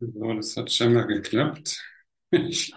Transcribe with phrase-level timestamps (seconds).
[0.00, 1.82] So, das hat scheinbar geklappt.
[2.30, 2.72] Ich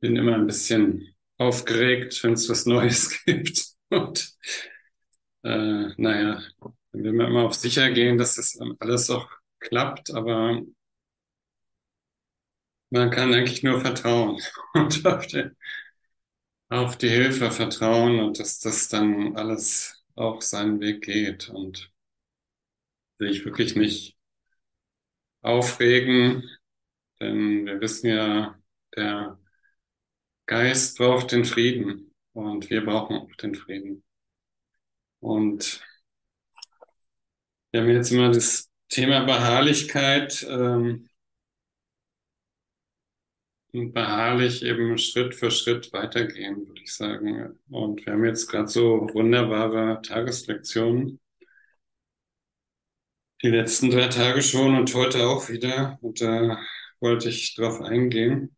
[0.00, 3.66] bin immer ein bisschen aufgeregt, wenn es was Neues gibt.
[3.90, 4.36] Und
[5.44, 6.42] äh, naja,
[6.92, 9.28] dann will man immer auf sicher gehen, dass das alles auch
[9.60, 10.62] klappt, aber
[12.90, 14.40] man kann eigentlich nur vertrauen
[14.74, 15.50] und auf die,
[16.70, 21.92] auf die Hilfe vertrauen und dass das dann alles auch seinen Weg geht und
[23.18, 24.17] sich wirklich nicht
[25.42, 26.42] aufregen,
[27.20, 28.58] denn wir wissen ja,
[28.96, 29.38] der
[30.46, 34.04] Geist braucht den Frieden und wir brauchen auch den Frieden.
[35.20, 35.84] Und
[37.70, 41.08] wir haben jetzt immer das Thema Beharrlichkeit ähm,
[43.72, 47.58] und beharrlich eben Schritt für Schritt weitergehen, würde ich sagen.
[47.68, 51.20] Und wir haben jetzt gerade so wunderbare Tageslektionen.
[53.42, 55.96] Die letzten drei Tage schon und heute auch wieder.
[56.02, 56.58] Und da
[56.98, 58.56] wollte ich drauf eingehen.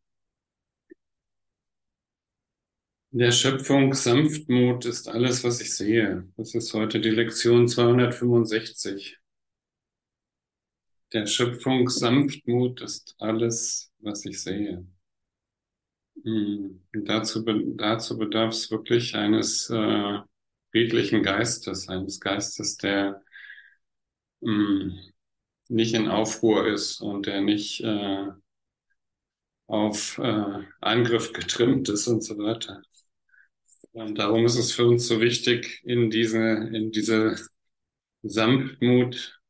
[3.12, 6.26] In der Schöpfung Sanftmut ist alles, was ich sehe.
[6.38, 9.18] Das ist heute die Lektion 265.
[11.12, 14.86] Der Schöpfung Sanftmut ist alles, was ich sehe.
[16.24, 16.86] Hm.
[16.94, 20.20] Und dazu, dazu bedarf es wirklich eines äh,
[20.70, 23.22] friedlichen Geistes, eines Geistes, der
[24.40, 25.12] mh, hm,
[25.68, 28.28] nicht in Aufruhr ist und der nicht äh,
[29.66, 32.82] auf äh, Angriff getrimmt ist und so weiter.
[33.92, 37.36] Und darum ist es für uns so wichtig, in diese, in diese
[38.22, 39.40] Sanftmut,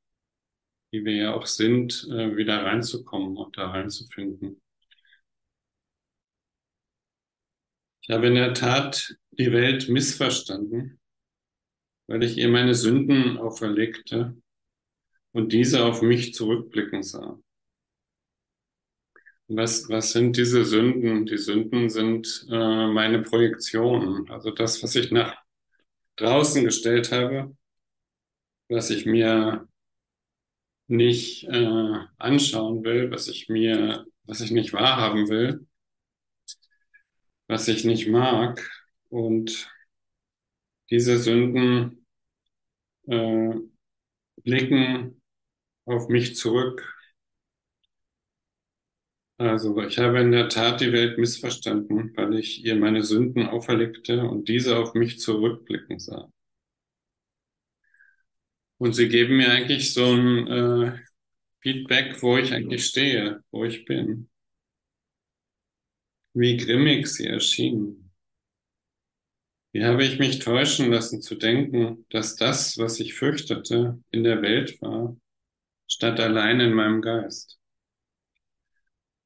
[0.92, 4.60] die wir ja auch sind, äh, wieder reinzukommen und da reinzufinden.
[8.02, 11.00] Ich habe in der Tat die Welt missverstanden,
[12.08, 14.36] weil ich ihr meine Sünden auferlegte
[15.32, 17.38] und diese auf mich zurückblicken sah.
[19.48, 21.26] Was, was sind diese Sünden?
[21.26, 25.36] Die Sünden sind äh, meine Projektionen, also das, was ich nach
[26.16, 27.56] draußen gestellt habe,
[28.68, 29.66] was ich mir
[30.86, 35.66] nicht äh, anschauen will, was ich mir, was ich nicht wahrhaben will,
[37.48, 38.68] was ich nicht mag.
[39.08, 39.68] Und
[40.90, 42.06] diese Sünden
[43.08, 43.54] äh,
[44.42, 45.19] blicken
[45.90, 46.82] auf mich zurück
[49.40, 54.22] also ich habe in der Tat die Welt missverstanden, weil ich ihr meine Sünden auferlegte
[54.28, 56.30] und diese auf mich zurückblicken sah.
[58.76, 60.98] Und sie geben mir eigentlich so ein äh,
[61.62, 64.28] Feedback, wo ich eigentlich stehe, wo ich bin.
[66.34, 68.12] Wie grimmig sie erschienen.
[69.72, 74.42] Wie habe ich mich täuschen lassen zu denken, dass das, was ich fürchtete, in der
[74.42, 75.16] Welt war,
[75.90, 77.58] statt allein in meinem Geist.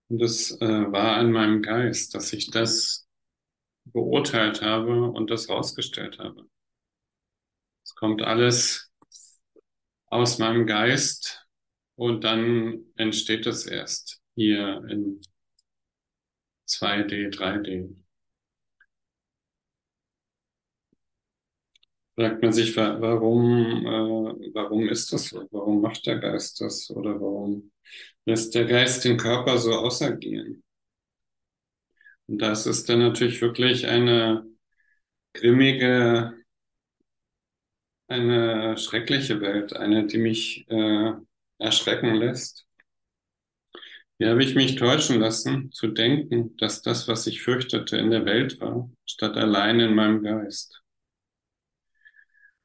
[0.08, 3.06] Und es äh, war in meinem Geist, dass ich das
[3.84, 6.48] beurteilt habe und das rausgestellt habe.
[7.84, 8.90] Es kommt alles
[10.06, 11.46] aus meinem Geist
[11.96, 15.20] und dann entsteht es erst hier in
[16.66, 18.03] 2D, 3D.
[22.16, 25.48] Fragt man sich, warum, äh, warum ist das so?
[25.50, 26.90] Warum macht der Geist das?
[26.90, 27.72] Oder warum
[28.26, 30.62] lässt der Geist den Körper so ausagieren.
[32.26, 34.46] Und das ist dann natürlich wirklich eine
[35.34, 36.34] grimmige,
[38.08, 41.12] eine schreckliche Welt, eine, die mich äh,
[41.58, 42.66] erschrecken lässt.
[44.18, 48.24] Wie habe ich mich täuschen lassen, zu denken, dass das, was ich fürchtete, in der
[48.24, 50.83] Welt war, statt allein in meinem Geist.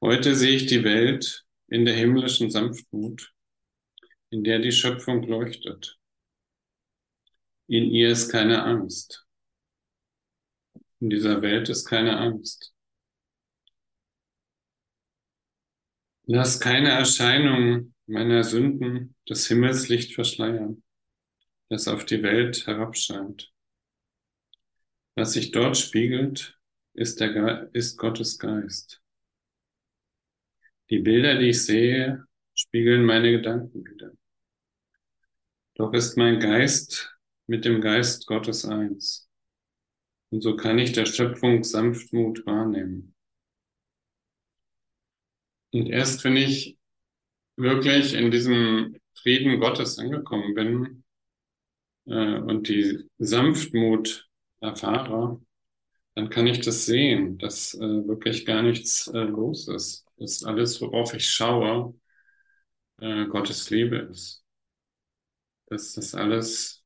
[0.02, 3.34] Heute sehe ich die Welt in der himmlischen Sanftmut
[4.30, 6.00] in der die Schöpfung leuchtet.
[7.68, 9.26] In ihr ist keine Angst.
[11.00, 12.74] In dieser Welt ist keine Angst.
[16.26, 20.84] Lass keine Erscheinung meiner Sünden das Himmelslicht verschleiern,
[21.70, 23.52] das auf die Welt herabscheint.
[25.16, 26.60] Was sich dort spiegelt,
[26.94, 29.02] ist, der, ist Gottes Geist.
[30.90, 32.26] Die Bilder, die ich sehe,
[32.56, 34.12] spiegeln meine Gedanken wieder.
[35.76, 37.16] Doch ist mein Geist
[37.48, 39.30] mit dem Geist Gottes eins.
[40.32, 43.16] Und so kann ich der Schöpfung Sanftmut wahrnehmen.
[45.72, 46.78] Und erst wenn ich
[47.56, 51.04] wirklich in diesem Frieden Gottes angekommen bin
[52.06, 54.28] äh, und die Sanftmut
[54.60, 55.40] erfahre,
[56.20, 60.06] dann kann ich das sehen, dass äh, wirklich gar nichts äh, los ist.
[60.18, 61.96] Dass alles, worauf ich schaue,
[63.02, 64.44] äh, Gottes Liebe ist.
[65.68, 66.84] dass das alles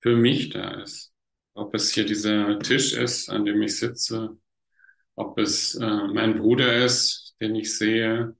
[0.00, 1.12] für mich da ist.
[1.54, 4.38] Ob es hier dieser Tisch ist, an dem ich sitze,
[5.16, 8.36] ob es äh, mein Bruder ist, den ich sehe,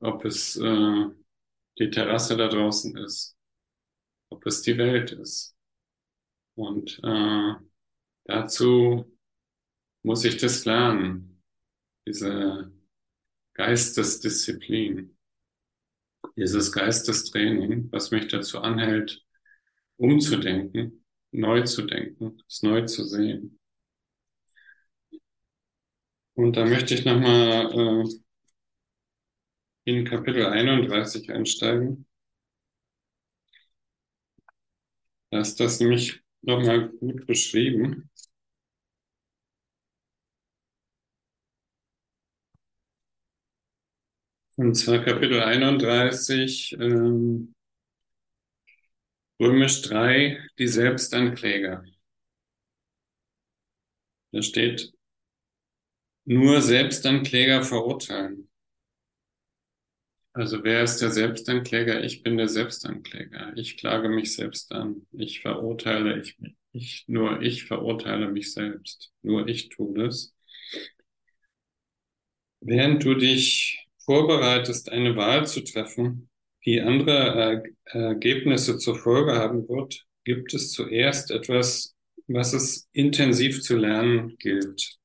[0.00, 1.06] ob es äh,
[1.78, 3.36] die Terrasse da draußen ist,
[4.30, 5.56] ob es die Welt ist.
[6.54, 7.54] Und äh,
[8.24, 9.04] dazu
[10.02, 11.42] muss ich das lernen,
[12.06, 12.72] diese
[13.54, 15.16] Geistesdisziplin,
[16.36, 19.24] dieses Geistestraining, was mich dazu anhält,
[19.96, 23.58] umzudenken, neu zu denken, es neu zu sehen.
[26.34, 28.08] Und da möchte ich nochmal äh,
[29.84, 32.06] in Kapitel 31 einsteigen.
[35.30, 38.10] Da ist das nämlich nochmal gut beschrieben.
[44.56, 47.54] Und zwar Kapitel 31, ähm,
[49.40, 51.84] Römisch 3, die Selbstankläger.
[54.32, 54.92] Da steht,
[56.24, 58.48] nur Selbstankläger verurteilen.
[60.34, 62.02] Also wer ist der Selbstankläger?
[62.04, 63.52] Ich bin der Selbstankläger.
[63.56, 65.06] Ich klage mich selbst an.
[65.12, 66.56] Ich verurteile ich mich.
[66.72, 69.12] Ich, nur ich verurteile mich selbst.
[69.22, 70.34] Nur ich tue das.
[72.60, 76.28] Während du dich vorbereitest, eine Wahl zu treffen,
[76.64, 81.94] die andere Ergebnisse zur Folge haben wird, gibt es zuerst etwas,
[82.28, 84.96] was es intensiv zu lernen gilt.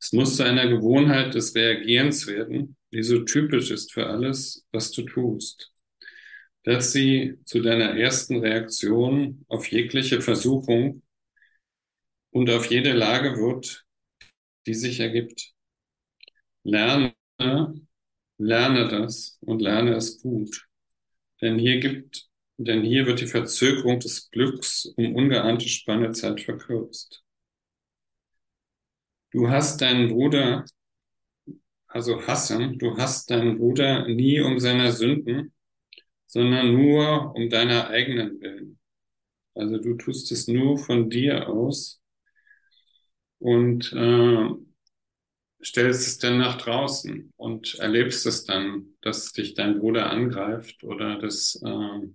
[0.00, 4.92] Es muss zu einer Gewohnheit des Reagierens werden, die so typisch ist für alles, was
[4.92, 5.72] du tust,
[6.62, 11.02] dass sie zu deiner ersten Reaktion auf jegliche Versuchung
[12.30, 13.84] und auf jede Lage wird,
[14.66, 15.55] die sich ergibt.
[16.66, 17.14] Lerne,
[18.38, 20.66] lerne das und lerne es gut.
[21.40, 27.22] Denn hier gibt, denn hier wird die Verzögerung des Glücks um ungeahnte Spanne Zeit verkürzt.
[29.30, 30.64] Du hast deinen Bruder,
[31.86, 35.52] also hassen, du hast deinen Bruder nie um seiner Sünden,
[36.26, 38.78] sondern nur um deiner eigenen Willen.
[39.54, 42.02] Also du tust es nur von dir aus
[43.38, 44.65] und äh,
[45.62, 51.18] stellst es dann nach draußen und erlebst es dann, dass dich dein Bruder angreift oder
[51.18, 52.08] dass äh,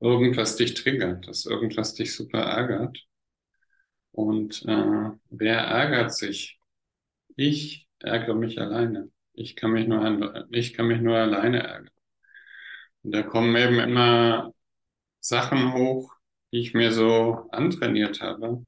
[0.00, 3.04] irgendwas dich triggert, dass irgendwas dich super ärgert.
[4.12, 6.58] Und äh, wer ärgert sich?
[7.36, 9.10] Ich ärgere mich alleine.
[9.32, 11.90] Ich kann mich nur, ich kann mich nur alleine ärgern.
[13.02, 14.52] Und da kommen eben immer
[15.20, 16.14] Sachen hoch,
[16.52, 18.64] die ich mir so antrainiert habe.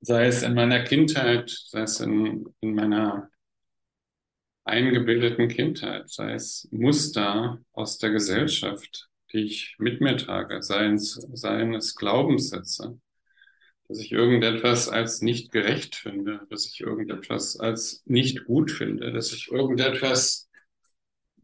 [0.00, 3.30] Sei es in meiner Kindheit, sei es in, in meiner
[4.64, 11.14] eingebildeten Kindheit, sei es Muster aus der Gesellschaft, die ich mit mir trage, seien es,
[11.32, 13.00] seien es Glaubenssätze,
[13.88, 19.32] dass ich irgendetwas als nicht gerecht finde, dass ich irgendetwas als nicht gut finde, dass
[19.32, 20.48] ich irgendetwas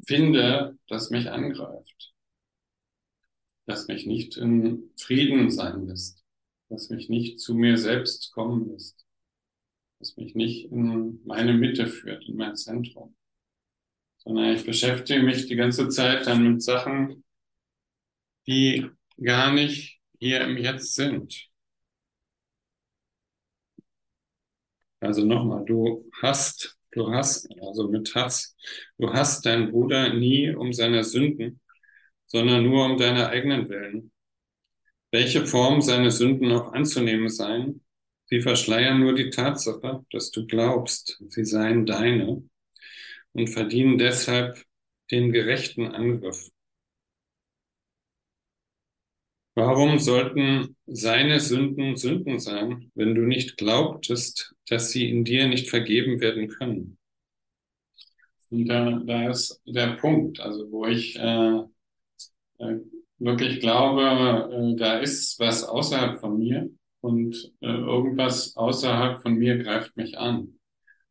[0.06, 2.12] finde, das mich angreift,
[3.66, 6.24] das mich nicht in Frieden sein lässt,
[6.75, 9.06] das mich nicht zu mir selbst kommen lässt,
[10.00, 13.17] das mich nicht in meine Mitte führt, in mein Zentrum,
[14.19, 17.25] sondern ich beschäftige mich die ganze Zeit dann mit Sachen,
[18.47, 18.87] die
[19.23, 21.49] gar nicht hier im Jetzt sind.
[25.00, 28.57] Also nochmal, du hast, du hast, also mit Hass,
[28.99, 31.61] du hast deinen Bruder nie um seine Sünden,
[32.26, 34.13] sondern nur um deine eigenen Willen.
[35.14, 37.85] Welche Form seine Sünden auch anzunehmen seien,
[38.25, 42.42] sie verschleiern nur die Tatsache, dass du glaubst, sie seien deine
[43.33, 44.61] und verdienen deshalb
[45.12, 46.50] den gerechten Angriff.
[49.54, 55.71] Warum sollten seine Sünden Sünden sein, wenn du nicht glaubtest, dass sie in dir nicht
[55.71, 56.99] vergeben werden können?
[58.50, 61.61] Und da, da ist der Punkt, also wo ich äh,
[62.59, 62.80] äh,
[63.18, 69.59] wirklich glaube, äh, da ist was außerhalb von mir und äh, irgendwas außerhalb von mir
[69.59, 70.59] greift mich an.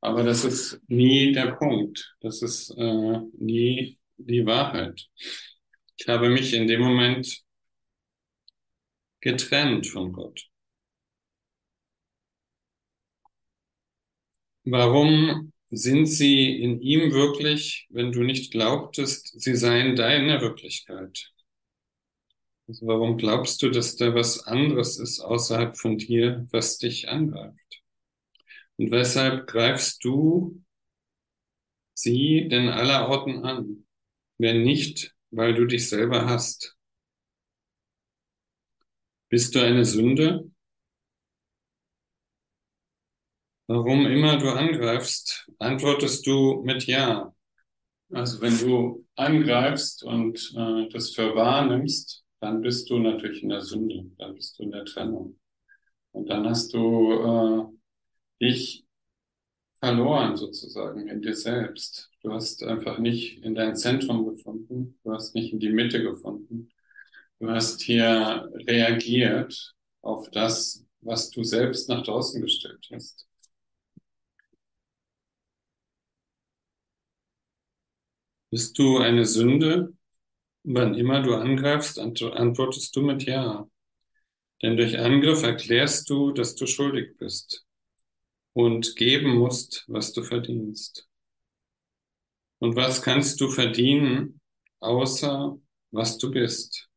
[0.01, 2.15] Aber das ist nie der Punkt.
[2.21, 5.07] Das ist äh, nie die Wahrheit.
[5.97, 7.41] Ich habe mich in dem Moment
[9.21, 10.49] getrennt von Gott.
[14.65, 21.31] Warum sind sie in ihm wirklich, wenn du nicht glaubtest, sie seien deine Wirklichkeit?
[22.67, 27.83] Also warum glaubst du, dass da was anderes ist außerhalb von dir, was dich angreift?
[28.77, 30.63] Und weshalb greifst du
[31.93, 33.85] sie denn aller Orten an,
[34.37, 36.77] wenn nicht weil du dich selber hast.
[39.29, 40.51] Bist du eine Sünde?
[43.67, 47.33] Warum immer du angreifst, antwortest du mit Ja.
[48.11, 53.49] Also wenn du angreifst und äh, das für wahr nimmst, dann bist du natürlich in
[53.49, 55.39] der Sünde, dann bist du in der Trennung.
[56.11, 57.71] Und dann hast du
[58.41, 58.85] äh, dich
[59.79, 62.11] verloren sozusagen in dir selbst.
[62.21, 66.69] Du hast einfach nicht in dein Zentrum gefunden, du hast nicht in die Mitte gefunden.
[67.39, 73.25] Du hast hier reagiert auf das, was du selbst nach draußen gestellt hast.
[78.51, 79.93] Bist du eine Sünde?
[80.63, 83.67] Wann immer du angreifst, antwortest du mit Ja.
[84.61, 87.65] Denn durch Angriff erklärst du, dass du schuldig bist
[88.53, 91.07] und geben musst, was du verdienst.
[92.59, 94.39] Und was kannst du verdienen,
[94.79, 95.59] außer
[95.91, 96.89] was du bist?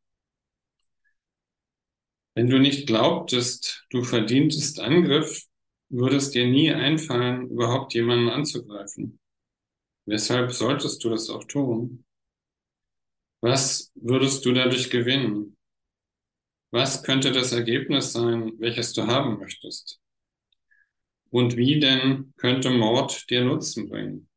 [2.35, 5.43] Wenn du nicht glaubtest, du verdientest Angriff,
[5.89, 9.19] würde es dir nie einfallen, überhaupt jemanden anzugreifen.
[10.05, 12.06] Weshalb solltest du das auch tun?
[13.41, 15.57] Was würdest du dadurch gewinnen?
[16.71, 20.01] Was könnte das Ergebnis sein, welches du haben möchtest?
[21.31, 24.29] Und wie denn könnte Mord dir Nutzen bringen?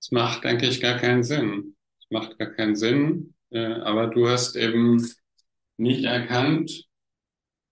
[0.00, 1.76] Es macht eigentlich gar keinen Sinn.
[1.98, 5.02] Es macht gar keinen Sinn, äh, aber du hast eben
[5.78, 6.84] nicht erkannt,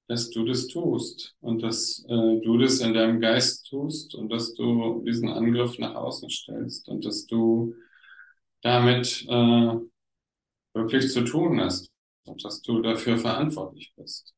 [0.09, 4.55] dass du das tust und dass äh, du das in deinem Geist tust und dass
[4.55, 7.75] du diesen Angriff nach außen stellst und dass du
[8.63, 9.77] damit äh,
[10.75, 11.91] wirklich zu tun hast
[12.25, 14.35] und dass du dafür verantwortlich bist.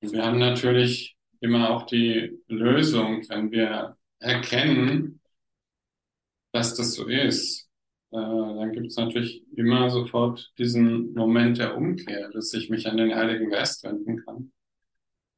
[0.00, 5.20] Und wir haben natürlich immer auch die Lösung, wenn wir erkennen,
[6.52, 7.68] dass das so ist,
[8.12, 12.96] äh, dann gibt es natürlich immer sofort diesen Moment der Umkehr, dass ich mich an
[12.96, 14.52] den Heiligen Geist wenden kann.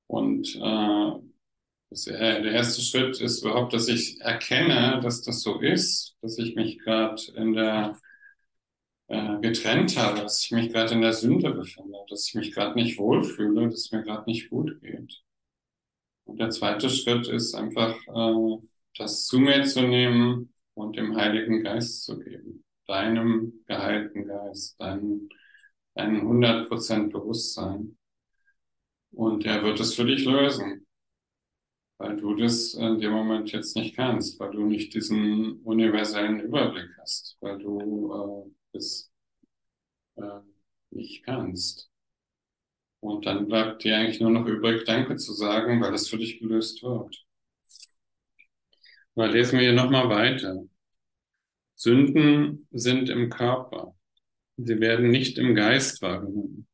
[0.07, 1.13] Und äh,
[1.91, 6.39] das, äh, der erste Schritt ist überhaupt, dass ich erkenne, dass das so ist, dass
[6.39, 7.97] ich mich gerade in der
[9.09, 12.75] äh, getrennt habe, dass ich mich gerade in der Sünde befinde, dass ich mich gerade
[12.75, 15.23] nicht wohlfühle, dass es mir gerade nicht gut geht.
[16.25, 18.67] Und der zweite Schritt ist einfach, äh,
[18.99, 22.65] das zu mir zu nehmen und dem Heiligen Geist zu geben.
[22.87, 25.29] Deinem geheilten Geist, deinem,
[25.95, 27.97] deinem 100% Bewusstsein.
[29.17, 30.87] Und er wird es für dich lösen,
[31.97, 36.91] weil du das in dem Moment jetzt nicht kannst, weil du nicht diesen universellen Überblick
[37.01, 39.11] hast, weil du äh, es
[40.17, 40.41] äh,
[40.91, 41.91] nicht kannst.
[43.01, 46.39] Und dann bleibt dir eigentlich nur noch übrig, Danke zu sagen, weil es für dich
[46.39, 47.25] gelöst wird.
[49.15, 50.63] Aber lesen wir hier nochmal weiter.
[51.75, 53.97] Sünden sind im Körper.
[54.59, 56.69] Sie werden nicht im Geist wahrgenommen.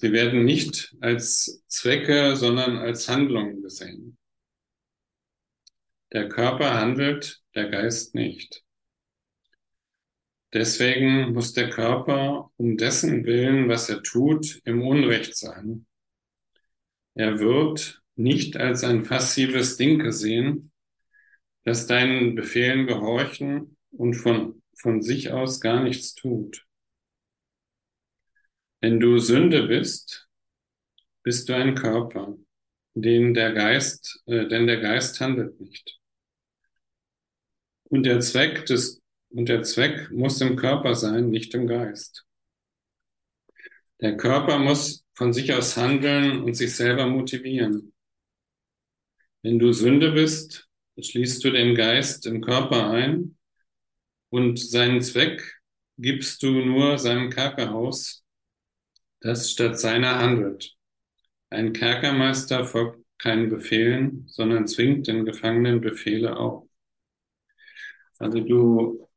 [0.00, 4.16] Sie werden nicht als Zwecke, sondern als Handlungen gesehen.
[6.12, 8.62] Der Körper handelt, der Geist nicht.
[10.52, 15.84] Deswegen muss der Körper um dessen Willen, was er tut, im Unrecht sein.
[17.14, 20.70] Er wird nicht als ein passives Ding gesehen,
[21.64, 26.67] das deinen Befehlen gehorchen und von, von sich aus gar nichts tut.
[28.80, 30.28] Wenn du Sünde bist,
[31.24, 32.36] bist du ein Körper,
[32.94, 35.98] den der Geist, äh, denn der Geist handelt nicht.
[37.84, 42.24] Und der Zweck des, und der Zweck muss im Körper sein, nicht im Geist.
[44.00, 47.92] Der Körper muss von sich aus handeln und sich selber motivieren.
[49.42, 50.68] Wenn du Sünde bist,
[51.00, 53.36] schließt du den Geist im Körper ein
[54.30, 55.60] und seinen Zweck
[55.96, 58.24] gibst du nur seinem Kerkerhaus,
[59.20, 60.76] das statt seiner handelt.
[61.50, 66.68] Ein Kerkermeister folgt keinen Befehlen, sondern zwingt den Gefangenen Befehle auf.
[68.18, 69.08] Also du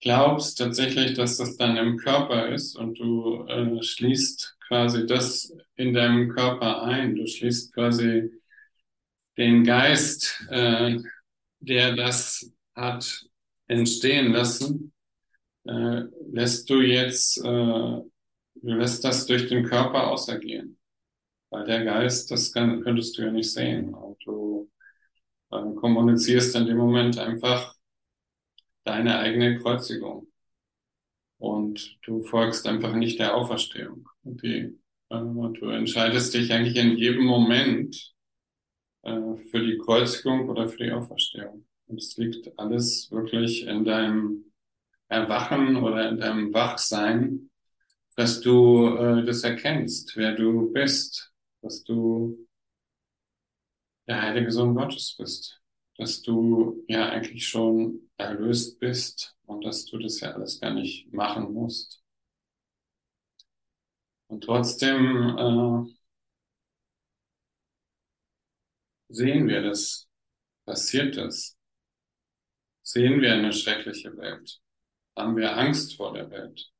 [0.00, 5.94] glaubst tatsächlich, dass das dann im Körper ist und du äh, schließt quasi das in
[5.94, 7.14] deinem Körper ein.
[7.14, 8.30] Du schließt quasi
[9.36, 10.98] den Geist, äh,
[11.60, 13.24] der das hat
[13.68, 14.92] entstehen lassen,
[15.64, 18.00] äh, lässt du jetzt äh,
[18.62, 20.78] lässt das durch den Körper ausergehen.
[21.50, 23.92] Weil der Geist, das kann, könntest du ja nicht sehen.
[23.92, 24.70] Und du
[25.50, 27.74] äh, kommunizierst in dem Moment einfach
[28.84, 30.28] deine eigene Kreuzigung.
[31.38, 34.08] Und du folgst einfach nicht der Auferstehung.
[34.22, 34.78] Und die,
[35.10, 38.14] äh, du entscheidest dich eigentlich in jedem Moment
[39.02, 41.66] äh, für die Kreuzigung oder für die Auferstehung.
[41.86, 44.52] Und es liegt alles wirklich in deinem
[45.08, 47.50] Erwachen oder in deinem Wachsein,
[48.16, 52.46] dass du äh, das erkennst, wer du bist, dass du
[54.06, 55.60] der heilige Sohn Gottes bist,
[55.96, 61.12] dass du ja eigentlich schon erlöst bist und dass du das ja alles gar nicht
[61.12, 62.02] machen musst.
[64.28, 65.92] Und trotzdem äh,
[69.08, 70.08] sehen wir das,
[70.64, 71.56] passiert das,
[72.82, 74.60] sehen wir eine schreckliche Welt,
[75.16, 76.71] haben wir Angst vor der Welt.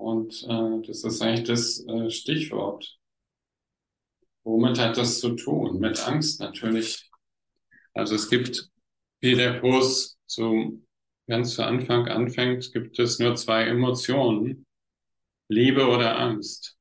[0.00, 2.98] Und äh, das ist eigentlich das äh, Stichwort.
[4.44, 5.78] Womit hat das zu tun?
[5.78, 7.10] Mit Angst natürlich.
[7.92, 8.70] Also es gibt,
[9.20, 10.80] wie der Kurs so
[11.28, 14.64] ganz zu Anfang anfängt, gibt es nur zwei Emotionen,
[15.48, 16.78] Liebe oder Angst.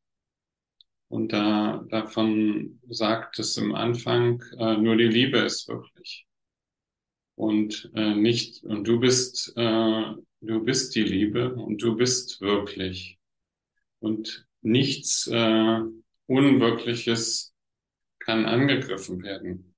[1.10, 6.26] Und da, davon sagt es im Anfang, äh, nur die Liebe ist wirklich.
[7.40, 10.04] Und äh, nicht, und du bist, äh,
[10.42, 13.18] du bist die Liebe und du bist wirklich.
[14.00, 15.80] Und nichts äh,
[16.28, 17.54] Unwirkliches
[18.20, 19.74] kann angegriffen werden.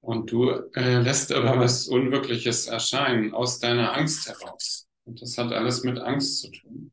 [0.00, 4.88] Und du äh, lässt aber was Unwirkliches erscheinen aus deiner Angst heraus.
[5.04, 6.92] Und das hat alles mit Angst zu tun.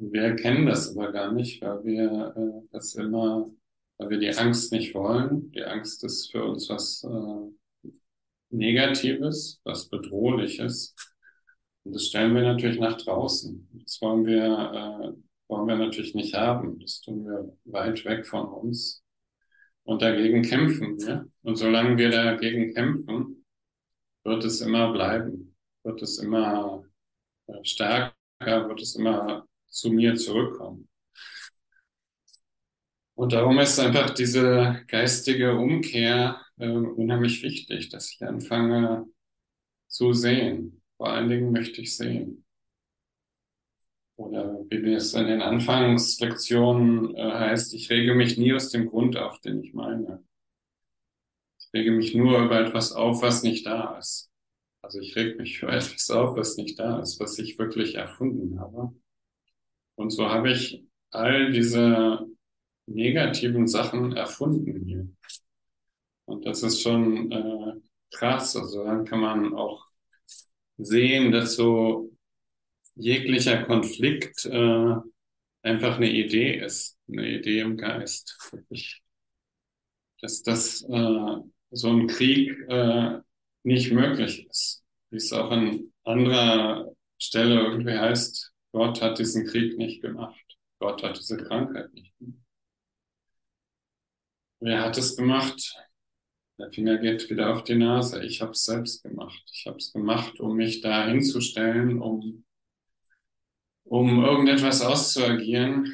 [0.00, 3.48] Wir erkennen das aber gar nicht, weil wir äh, das immer,
[4.02, 5.52] weil wir die Angst nicht wollen.
[5.52, 7.88] Die Angst ist für uns was äh,
[8.50, 10.94] Negatives, was Bedrohliches.
[11.84, 13.68] Und das stellen wir natürlich nach draußen.
[13.84, 15.12] Das wollen wir, äh,
[15.48, 16.80] wollen wir natürlich nicht haben.
[16.80, 19.04] Das tun wir weit weg von uns.
[19.84, 21.28] Und dagegen kämpfen wir.
[21.42, 23.44] Und solange wir dagegen kämpfen,
[24.24, 26.84] wird es immer bleiben, wird es immer
[27.46, 30.88] äh, stärker, wird es immer zu mir zurückkommen.
[33.14, 39.06] Und darum ist einfach diese geistige Umkehr äh, unheimlich wichtig, dass ich anfange
[39.86, 40.82] zu sehen.
[40.96, 42.44] Vor allen Dingen möchte ich sehen.
[44.16, 49.16] Oder wie es in den Anfangslektionen äh, heißt, ich rege mich nie aus dem Grund
[49.16, 50.22] auf, den ich meine.
[51.58, 54.30] Ich rege mich nur über etwas auf, was nicht da ist.
[54.82, 58.58] Also ich reg mich für etwas auf, was nicht da ist, was ich wirklich erfunden
[58.60, 58.94] habe.
[59.96, 62.26] Und so habe ich all diese
[62.86, 65.08] negativen Sachen erfunden hier.
[66.24, 67.72] Und das ist schon äh,
[68.10, 68.56] krass.
[68.56, 69.86] Also dann kann man auch
[70.78, 72.12] sehen, dass so
[72.94, 74.94] jeglicher Konflikt äh,
[75.62, 78.38] einfach eine Idee ist, eine Idee im Geist.
[80.20, 81.36] Dass das äh,
[81.70, 83.18] so ein Krieg äh,
[83.64, 84.84] nicht möglich ist.
[85.10, 90.40] Wie es auch an anderer Stelle irgendwie heißt, Gott hat diesen Krieg nicht gemacht.
[90.78, 92.41] Gott hat diese Krankheit nicht gemacht.
[94.64, 95.76] Wer hat es gemacht?
[96.56, 98.22] Der Finger geht wieder auf die Nase.
[98.24, 99.42] Ich habe es selbst gemacht.
[99.52, 102.44] Ich habe es gemacht, um mich da hinzustellen, um,
[103.82, 105.92] um irgendetwas auszuagieren,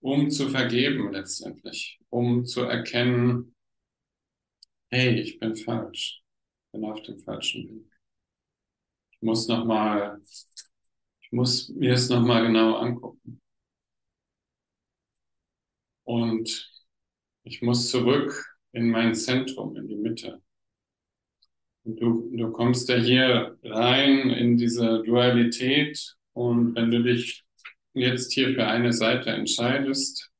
[0.00, 3.54] um zu vergeben letztendlich, um zu erkennen,
[4.88, 6.22] hey, ich bin falsch,
[6.72, 7.92] bin auf dem falschen Weg.
[9.10, 10.22] Ich muss nochmal
[11.20, 13.42] ich muss mir das nochmal genau angucken.
[16.04, 16.79] Und
[17.42, 20.42] ich muss zurück in mein Zentrum, in die Mitte.
[21.84, 27.44] Und du, du kommst ja hier rein in diese Dualität und wenn du dich
[27.94, 30.30] jetzt hier für eine Seite entscheidest,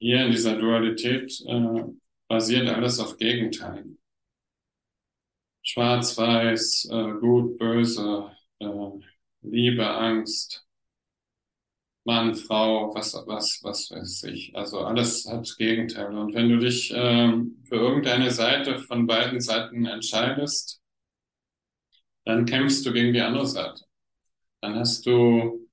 [0.00, 1.84] hier in dieser Dualität äh,
[2.28, 3.98] basiert alles auf Gegenteilen.
[5.62, 8.90] Schwarz-Weiß, äh, Gut, Böse, äh,
[9.42, 10.67] Liebe, Angst,
[12.08, 14.56] Mann, Frau, was, was, was weiß ich.
[14.56, 16.18] Also alles hat Gegenteile.
[16.18, 20.80] Und wenn du dich ähm, für irgendeine Seite von beiden Seiten entscheidest,
[22.24, 23.84] dann kämpfst du gegen die andere Seite.
[24.62, 25.68] Dann hast du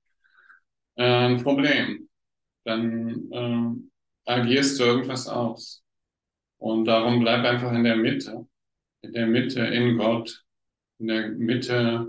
[0.96, 2.06] äh, ein Problem.
[2.64, 5.82] Dann äh, agierst du irgendwas aus.
[6.58, 8.46] Und darum bleib einfach in der Mitte.
[9.00, 10.44] In der Mitte in Gott.
[10.98, 12.08] In der Mitte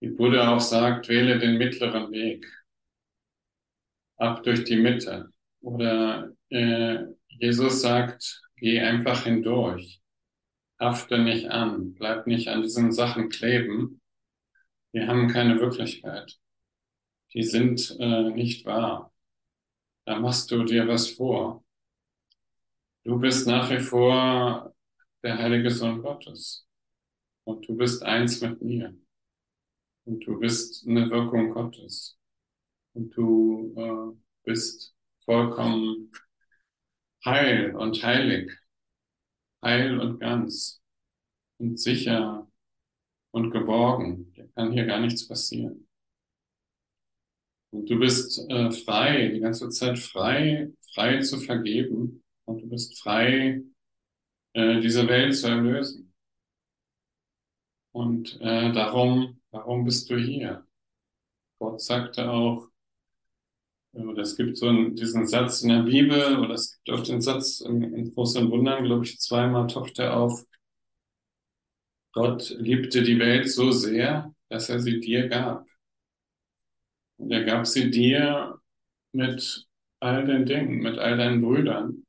[0.00, 2.46] wie Buddha auch sagt, wähle den mittleren Weg.
[4.20, 5.30] Ab durch die Mitte.
[5.62, 10.02] Oder äh, Jesus sagt, geh einfach hindurch.
[10.78, 11.94] Hafte nicht an.
[11.94, 14.02] Bleib nicht an diesen Sachen kleben.
[14.92, 16.38] Die haben keine Wirklichkeit.
[17.32, 19.10] Die sind äh, nicht wahr.
[20.04, 21.64] Da machst du dir was vor.
[23.04, 24.74] Du bist nach wie vor
[25.22, 26.66] der heilige Sohn Gottes.
[27.44, 28.94] Und du bist eins mit mir.
[30.04, 32.19] Und du bist eine Wirkung Gottes.
[32.92, 36.10] Und du äh, bist vollkommen
[37.24, 38.50] heil und heilig.
[39.62, 40.82] heil und ganz
[41.58, 42.50] und sicher
[43.32, 44.32] und geborgen.
[44.32, 45.86] Dir kann hier gar nichts passieren.
[47.72, 52.24] Und du bist äh, frei, die ganze Zeit frei, frei zu vergeben.
[52.44, 53.62] Und du bist frei,
[54.54, 56.12] äh, diese Welt zu erlösen.
[57.92, 60.66] Und äh, darum, darum bist du hier.
[61.60, 62.69] Gott sagte auch,
[63.92, 67.20] oder es gibt so einen, diesen Satz in der Bibel, oder es gibt auch den
[67.20, 70.44] Satz in, in Großen Wundern, glaube ich, zweimal taucht er auf.
[72.12, 75.66] Gott liebte die Welt so sehr, dass er sie dir gab.
[77.18, 78.60] Und er gab sie dir
[79.12, 79.66] mit
[80.00, 82.04] all den Dingen, mit all deinen Brüdern.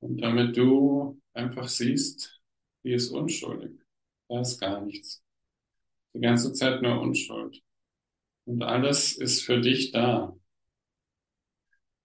[0.00, 2.40] Und damit du einfach siehst,
[2.82, 3.80] wie ist unschuldig.
[4.28, 5.22] Da ist gar nichts.
[6.14, 7.60] Die ganze Zeit nur Unschuld.
[8.44, 10.36] Und alles ist für dich da.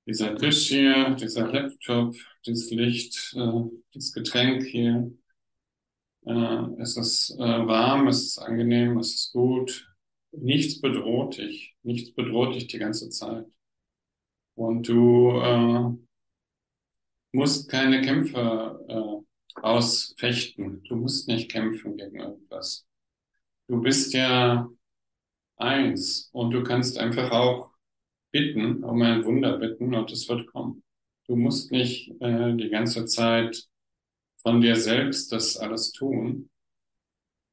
[0.05, 3.63] Dieser Tisch hier, dieser Laptop, dieses Licht, äh,
[3.93, 5.11] das Getränk hier.
[6.25, 9.89] Äh, es ist äh, warm, es ist angenehm, es ist gut.
[10.31, 11.75] Nichts bedroht dich.
[11.83, 13.45] Nichts bedroht dich die ganze Zeit.
[14.55, 15.91] Und du äh,
[17.31, 20.83] musst keine Kämpfe äh, ausfechten.
[20.83, 22.85] Du musst nicht kämpfen gegen irgendwas.
[23.67, 24.69] Du bist ja
[25.57, 27.72] eins und du kannst einfach auch
[28.33, 30.83] bitten, um ein Wunder bitten und es wird kommen.
[31.27, 33.69] Du musst nicht äh, die ganze Zeit
[34.37, 36.49] von dir selbst das alles tun,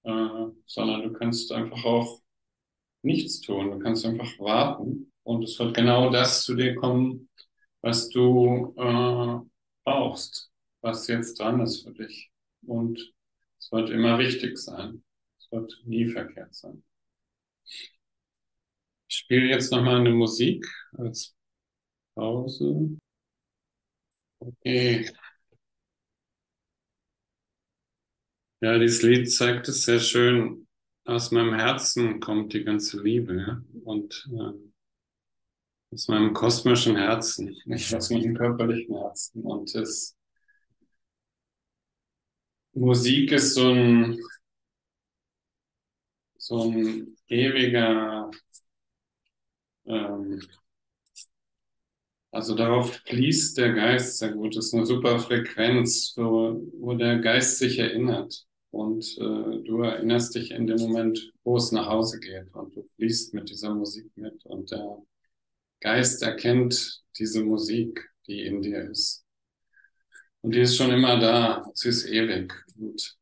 [0.02, 2.20] äh, sondern du kannst einfach auch
[3.02, 3.70] nichts tun.
[3.70, 7.28] Du kannst einfach warten und es wird genau das zu dir kommen,
[7.82, 9.38] was du äh,
[9.84, 12.30] brauchst, was jetzt dran ist für dich.
[12.66, 13.12] Und
[13.58, 15.04] es wird immer richtig sein.
[15.38, 16.82] Es wird nie verkehrt sein.
[19.10, 21.34] Ich spiele jetzt nochmal eine Musik als
[22.14, 22.96] Pause.
[24.38, 25.10] Okay.
[28.60, 30.68] Ja, dieses Lied zeigt es sehr schön.
[31.04, 33.62] Aus meinem Herzen kommt die ganze Liebe ja?
[33.82, 34.52] und äh,
[35.92, 39.42] aus meinem kosmischen Herzen, nicht aus meinem körperlichen Herzen.
[39.42, 40.16] Und es,
[42.74, 44.20] Musik ist so ein,
[46.36, 48.30] so ein ewiger,
[49.90, 50.40] ähm,
[52.32, 54.56] also darauf fließt der Geist sehr gut.
[54.56, 58.46] Das ist eine super Frequenz, wo, wo der Geist sich erinnert.
[58.70, 62.54] Und äh, du erinnerst dich in dem Moment, wo es nach Hause geht.
[62.54, 64.44] Und du fließt mit dieser Musik mit.
[64.46, 64.98] Und der
[65.80, 69.24] Geist erkennt diese Musik, die in dir ist.
[70.42, 71.64] Und die ist schon immer da.
[71.74, 72.54] Sie ist ewig.
[72.78, 73.18] Und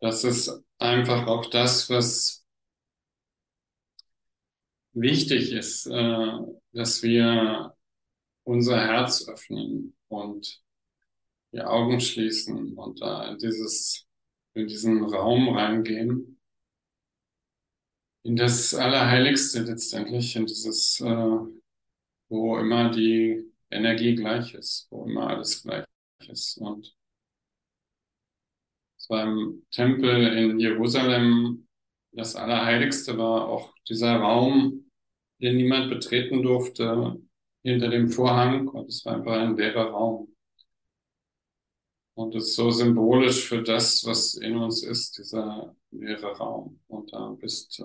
[0.00, 2.37] das ist einfach auch das, was
[5.00, 6.32] wichtig ist, äh,
[6.72, 7.74] dass wir
[8.44, 10.62] unser Herz öffnen und
[11.52, 14.06] die Augen schließen und da in dieses,
[14.54, 16.40] in diesen Raum reingehen,
[18.22, 21.38] in das Allerheiligste letztendlich, in dieses, äh,
[22.28, 25.84] wo immer die Energie gleich ist, wo immer alles gleich
[26.28, 26.58] ist.
[26.58, 26.94] Und
[29.08, 31.66] beim Tempel in Jerusalem
[32.12, 34.87] das Allerheiligste war auch dieser Raum,
[35.40, 37.20] den niemand betreten durfte,
[37.62, 38.68] hinter dem Vorhang.
[38.68, 40.34] Und es war einfach ein leerer Raum.
[42.14, 46.80] Und es ist so symbolisch für das, was in uns ist, dieser leere Raum.
[46.88, 47.84] Und da bist, äh,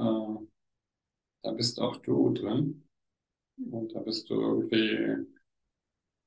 [1.44, 2.88] da bist auch du drin.
[3.58, 5.28] Und da bist du irgendwie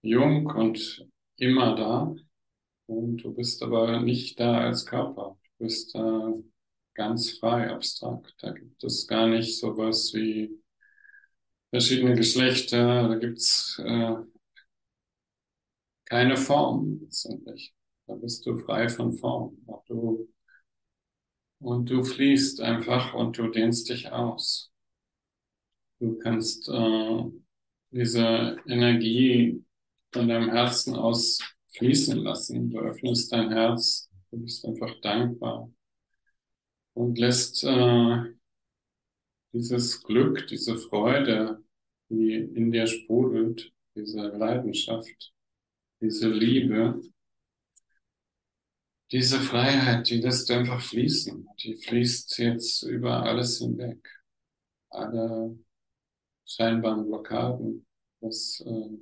[0.03, 1.05] jung und
[1.37, 2.15] immer da.
[2.87, 5.37] Und du bist aber nicht da als Körper.
[5.59, 6.33] Du bist äh,
[6.95, 8.35] ganz frei, abstrakt.
[8.39, 10.63] Da gibt es gar nicht sowas wie
[11.77, 13.07] verschiedene Geschlechter.
[13.07, 14.15] Da gibt's äh,
[16.07, 17.75] keine Form letztendlich.
[18.07, 19.59] Da bist du frei von Form.
[19.87, 20.27] Du,
[21.61, 24.73] und du fließt einfach und du dehnst dich aus.
[26.01, 27.25] Du kannst äh,
[27.91, 29.63] diese Energie
[30.15, 31.41] von deinem Herzen aus
[31.77, 32.71] fließen lassen.
[32.71, 35.71] Du öffnest dein Herz, du bist einfach dankbar
[36.95, 38.33] und lässt äh,
[39.53, 41.63] dieses Glück, diese Freude,
[42.09, 45.33] die in dir sprudelt, diese Leidenschaft,
[46.01, 47.01] diese Liebe,
[49.13, 51.49] diese Freiheit, die lässt einfach fließen.
[51.63, 54.07] Die fließt jetzt über alles hinweg.
[54.91, 55.59] Alle
[56.45, 57.87] scheinbaren Blockaden,
[58.21, 58.99] das äh,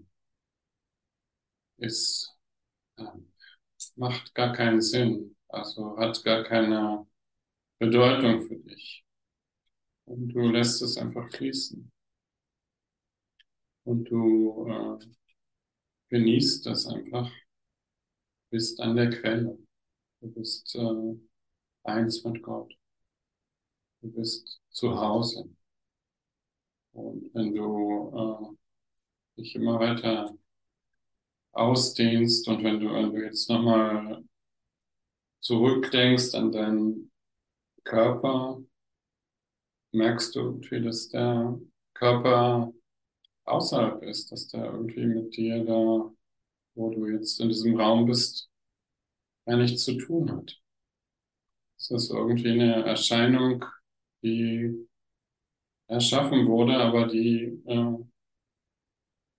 [1.79, 2.37] ist,
[2.97, 3.05] äh,
[3.97, 5.37] macht gar keinen Sinn.
[5.49, 7.07] Also hat gar keine
[7.79, 9.05] Bedeutung für dich.
[10.07, 11.91] Und du lässt es einfach fließen.
[13.85, 15.07] Und du äh,
[16.11, 17.31] genießt das einfach
[18.55, 19.59] bist an der Quelle.
[20.21, 21.17] Du bist äh,
[21.83, 22.73] eins mit Gott.
[24.01, 25.51] Du bist zu Hause.
[26.93, 28.57] Und wenn du
[29.37, 30.33] äh, dich immer weiter
[31.51, 34.25] ausdehnst und wenn du, wenn du jetzt nochmal
[35.41, 37.11] zurückdenkst an deinen
[37.83, 38.63] Körper,
[39.91, 41.59] merkst du, wie das der
[41.95, 42.73] Körper
[43.45, 46.13] außerhalb ist, dass der irgendwie mit dir da,
[46.75, 48.51] wo du jetzt in diesem Raum bist,
[49.47, 50.61] gar nichts zu tun hat.
[51.79, 53.65] Es ist irgendwie eine Erscheinung,
[54.23, 54.89] die
[55.89, 57.97] erschaffen wurde, aber die äh,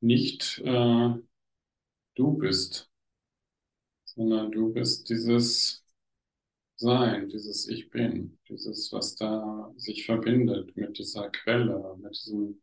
[0.02, 1.13] nicht äh,
[2.15, 2.89] du bist,
[4.06, 5.84] sondern du bist dieses
[6.78, 12.62] Sein, dieses Ich bin, dieses, was da sich verbindet mit dieser Quelle, mit diesem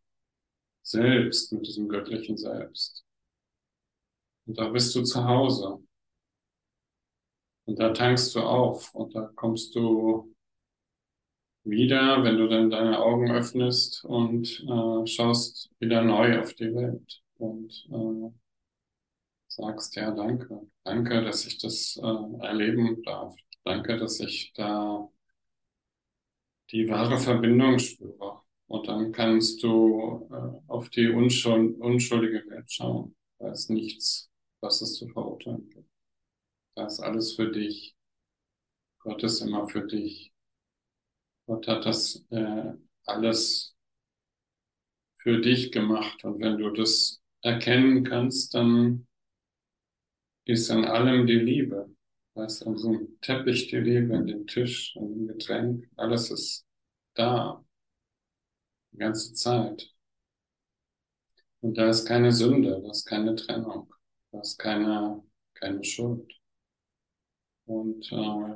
[0.83, 3.05] Selbst, mit diesem göttlichen Selbst.
[4.47, 5.79] Und da bist du zu Hause.
[7.65, 10.35] Und da tankst du auf und da kommst du
[11.65, 17.23] wieder, wenn du dann deine Augen öffnest und äh, schaust wieder neu auf die Welt
[17.37, 18.31] und äh,
[19.49, 23.37] sagst, ja, danke, danke, dass ich das äh, erleben darf.
[23.65, 25.09] Danke, dass ich da
[26.71, 28.42] die wahre Verbindung spüre.
[28.73, 33.15] Und dann kannst du äh, auf die unschuld, unschuldige Welt schauen.
[33.39, 34.31] Da ist nichts,
[34.63, 35.91] was es zu verurteilen gibt.
[36.75, 37.95] Da ist alles für dich.
[39.01, 40.33] Gott ist immer für dich.
[41.47, 42.73] Gott hat das äh,
[43.05, 43.77] alles
[45.17, 46.25] für dich gemacht.
[46.25, 49.07] Und wenn du das erkennen kannst, dann
[50.47, 51.95] ist an allem die Liebe.
[52.35, 55.91] Da ist an so einem Teppich die Liebe, an dem Tisch, an dem Getränk.
[55.97, 56.65] Alles ist
[57.13, 57.63] da.
[58.93, 59.93] Die ganze Zeit.
[61.61, 63.93] Und da ist keine Sünde, da ist keine Trennung,
[64.33, 65.23] da ist keine,
[65.55, 66.33] keine Schuld.
[67.67, 68.55] Und äh,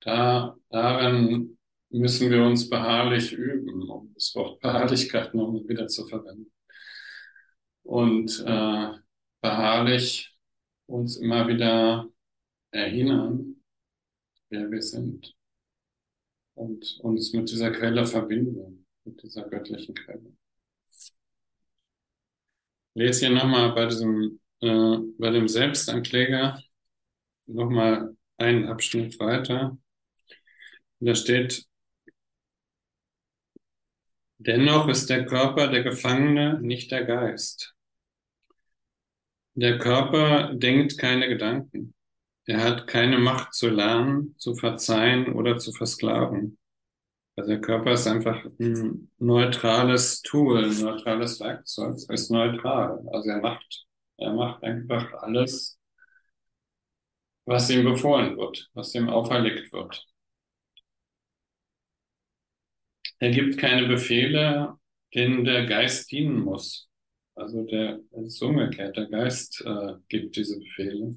[0.00, 1.58] da, darin
[1.88, 6.52] müssen wir uns beharrlich üben, um das Wort Beharrlichkeit nochmal wieder zu verwenden.
[7.82, 8.92] Und äh,
[9.40, 10.36] beharrlich
[10.86, 12.08] uns immer wieder
[12.70, 13.62] erinnern,
[14.50, 15.34] wer wir sind.
[16.54, 20.32] Und uns mit dieser Quelle verbinden, mit dieser göttlichen Quelle.
[22.94, 26.62] Lese hier nochmal bei diesem, äh, bei dem Selbstankläger
[27.46, 29.76] nochmal einen Abschnitt weiter.
[31.00, 31.66] Da steht,
[34.38, 37.74] dennoch ist der Körper der Gefangene, nicht der Geist.
[39.54, 41.94] Der Körper denkt keine Gedanken.
[42.46, 46.58] Er hat keine Macht zu lernen, zu verzeihen oder zu versklaven.
[47.36, 51.96] Also der Körper ist einfach ein neutrales Tool, ein neutrales Werkzeug.
[52.08, 53.04] Er ist neutral.
[53.12, 53.86] Also er macht,
[54.18, 55.78] er macht einfach alles,
[57.44, 60.06] was ihm befohlen wird, was ihm auferlegt wird.
[63.18, 64.76] Er gibt keine Befehle,
[65.14, 66.88] denen der Geist dienen muss.
[67.34, 71.16] Also der ist umgekehrt, der Geist äh, gibt diese Befehle.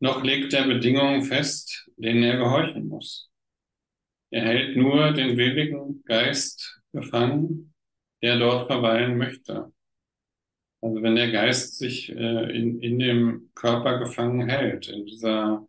[0.00, 3.30] Noch legt er Bedingungen fest, denen er gehorchen muss.
[4.34, 7.72] Er hält nur den willigen Geist gefangen,
[8.20, 9.72] der dort verweilen möchte.
[10.80, 15.68] Also wenn der Geist sich äh, in, in dem Körper gefangen hält, in dieser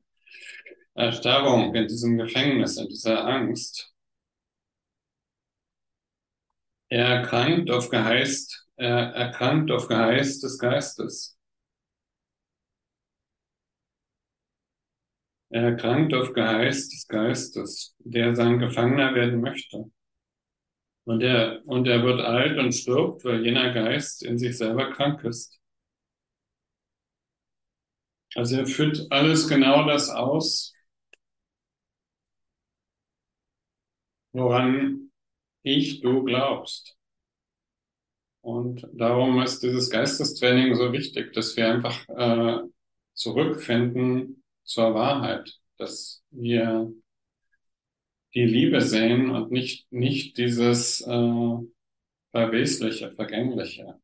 [0.95, 3.93] Erstarrung, in diesem Gefängnis, in dieser Angst,
[6.89, 11.34] er erkrankt auf Geheiß, er erkrankt auf Geheiß des Geistes.
[15.63, 19.89] Erkrankt auf Geheiß des Geistes, der sein Gefangener werden möchte.
[21.05, 25.23] Und er, und er wird alt und stirbt, weil jener Geist in sich selber krank
[25.23, 25.59] ist.
[28.33, 30.73] Also er führt alles genau das aus,
[34.33, 35.11] woran
[35.63, 36.97] ich, du glaubst.
[38.41, 42.61] Und darum ist dieses Geistestraining so wichtig, dass wir einfach äh,
[43.13, 46.91] zurückfinden zur Wahrheit, dass wir
[48.33, 51.57] die Liebe sehen und nicht, nicht dieses äh,
[52.31, 53.95] Verwesliche, Vergängliche.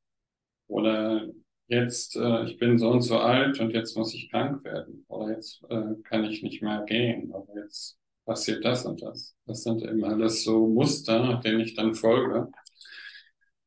[0.68, 1.28] Oder
[1.68, 5.06] jetzt, äh, ich bin so und so alt und jetzt muss ich krank werden.
[5.10, 7.32] Oder jetzt äh, kann ich nicht mehr gehen.
[7.32, 9.36] Oder jetzt passiert das und das.
[9.46, 12.50] Das sind eben alles so Muster, denen ich dann folge.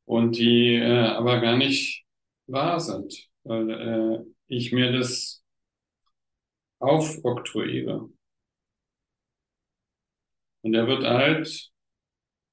[0.07, 2.07] Und die äh, aber gar nicht
[2.46, 3.28] wahr sind.
[3.42, 5.43] Weil äh, ich mir das
[6.78, 8.08] aufoktroyiere.
[10.62, 11.70] Und er wird alt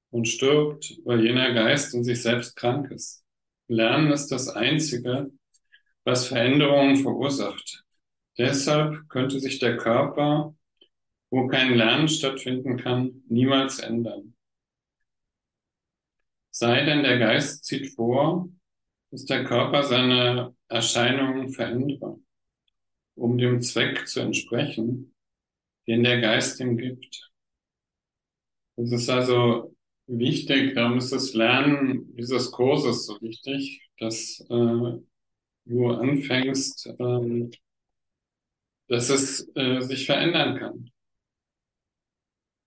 [0.10, 3.24] und stirbt, weil jener Geist in sich selbst krank ist.
[3.68, 5.32] Lernen ist das Einzige,
[6.04, 7.84] was Veränderungen verursacht.
[8.38, 10.56] Deshalb könnte sich der Körper,
[11.30, 14.36] wo kein Lernen stattfinden kann, niemals ändern.
[16.50, 18.50] Sei denn, der Geist zieht vor,
[19.12, 22.20] dass der Körper seine Erscheinungen verändere,
[23.16, 25.14] um dem Zweck zu entsprechen,
[25.88, 27.32] den der Geist ihm gibt.
[28.78, 29.76] Es ist also
[30.08, 35.00] wichtig, darum ist das Lernen dieses Kurses so wichtig, dass äh,
[35.66, 37.50] du anfängst, äh,
[38.88, 40.92] dass es äh, sich verändern kann.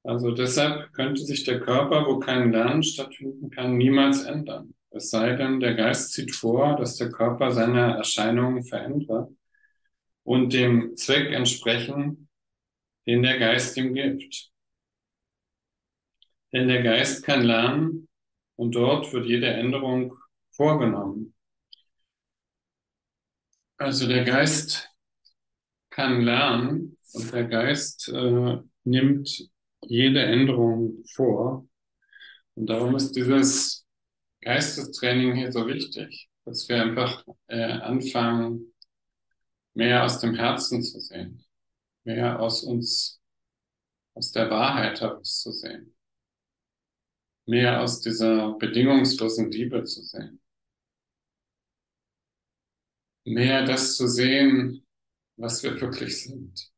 [0.04, 4.74] Also deshalb könnte sich der Körper, wo kein Lernen stattfinden kann, niemals ändern.
[4.90, 9.30] Es sei denn, der Geist zieht vor, dass der Körper seine Erscheinungen verändert
[10.24, 12.28] und dem Zweck entsprechen,
[13.06, 14.50] den der Geist ihm gibt.
[16.52, 18.08] Denn der Geist kann lernen
[18.56, 20.16] und dort wird jede Änderung
[20.50, 21.34] vorgenommen.
[23.76, 24.88] Also der Geist
[25.90, 29.50] kann lernen und der Geist äh, nimmt
[29.82, 31.68] jede Änderung vor.
[32.54, 33.87] Und darum ist dieses
[34.40, 38.73] Geistestraining hier so wichtig, dass wir einfach äh, anfangen,
[39.74, 41.44] mehr aus dem Herzen zu sehen,
[42.04, 43.20] mehr aus uns,
[44.14, 45.94] aus der Wahrheit heraus zu sehen,
[47.46, 50.40] mehr aus dieser bedingungslosen Liebe zu sehen,
[53.24, 54.87] mehr das zu sehen,
[55.37, 56.72] was wir wirklich sind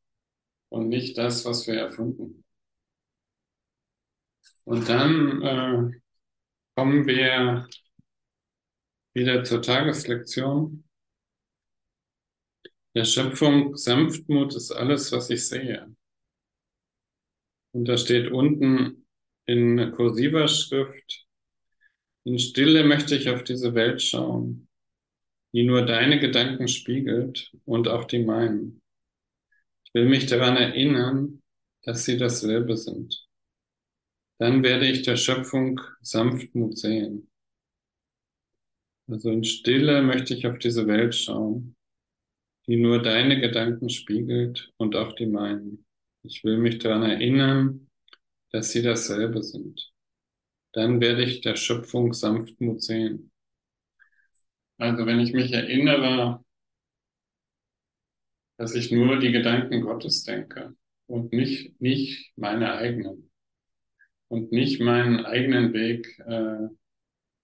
[0.69, 2.43] und nicht das, was wir erfunden.
[4.63, 6.01] Und dann äh,
[6.75, 7.67] kommen wir
[9.13, 10.86] wieder zur Tageslektion.
[12.97, 15.95] Der Schöpfung Sanftmut ist alles, was ich sehe.
[17.71, 19.05] Und da steht unten
[19.45, 21.27] in kursiver Schrift,
[22.23, 24.67] in Stille möchte ich auf diese Welt schauen,
[25.53, 28.81] die nur deine Gedanken spiegelt und auch die meinen.
[29.85, 31.43] Ich will mich daran erinnern,
[31.83, 33.27] dass sie dasselbe sind.
[34.39, 37.29] Dann werde ich der Schöpfung Sanftmut sehen.
[39.07, 41.76] Also in Stille möchte ich auf diese Welt schauen,
[42.67, 45.85] die nur deine Gedanken spiegelt und auch die meinen.
[46.23, 47.89] Ich will mich daran erinnern,
[48.51, 49.91] dass sie dasselbe sind.
[50.73, 53.31] Dann werde ich der Schöpfung Sanftmut sehen.
[54.77, 56.43] Also wenn ich mich erinnere,
[58.57, 60.75] dass ich nur die Gedanken Gottes denke
[61.07, 63.29] und nicht, nicht meine eigenen,
[64.27, 66.67] und nicht meinen eigenen Weg äh,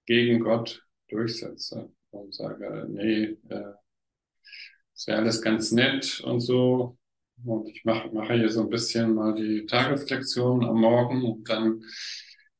[0.06, 3.74] gegen Gott durchsetze und sage, nee, äh,
[4.96, 6.98] ist ja alles ganz nett und so.
[7.46, 11.84] Und ich mache mache hier so ein bisschen mal die Tageslektion am Morgen und dann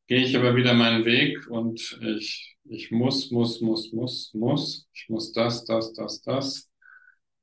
[0.08, 4.88] gehe ich aber wieder meinen Weg und ich, ich muss, muss, muss, muss, muss.
[4.94, 6.70] Ich muss das, das, das, das.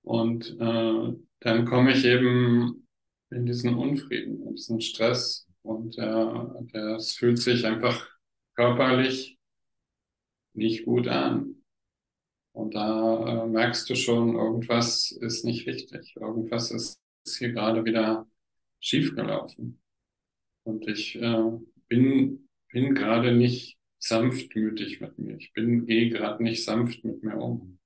[0.03, 2.87] Und äh, dann komme ich eben
[3.31, 6.25] in diesen Unfrieden, in diesen Stress und äh,
[6.73, 8.09] das fühlt sich einfach
[8.55, 9.39] körperlich
[10.55, 11.60] nicht gut an.
[12.53, 16.17] Und da äh, merkst du schon, irgendwas ist nicht richtig.
[16.17, 18.27] Irgendwas ist, ist hier gerade wieder
[18.81, 19.81] schiefgelaufen.
[20.65, 21.51] Und ich äh,
[21.89, 25.37] bin, bin gerade nicht sanftmütig mit mir.
[25.37, 27.79] Ich bin eh gerade nicht sanft mit mir um.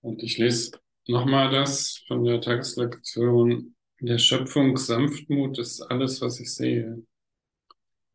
[0.00, 0.72] Und ich lese
[1.06, 7.04] nochmal das von der Tageslektion der Schöpfung Sanftmut ist alles, was ich sehe.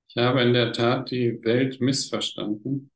[0.07, 2.92] Ich habe in der Tat die Welt missverstanden,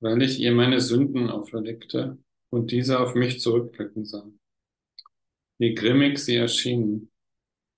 [0.00, 2.18] weil ich ihr meine Sünden auferlegte
[2.50, 4.26] und diese auf mich zurückblicken sah.
[5.58, 7.10] Wie grimmig sie erschienen.